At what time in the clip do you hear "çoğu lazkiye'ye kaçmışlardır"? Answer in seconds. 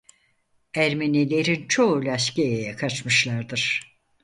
1.67-3.81